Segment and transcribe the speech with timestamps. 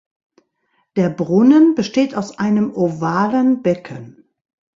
[0.95, 4.27] Der Brunnen besteht aus einem ovalen Becken.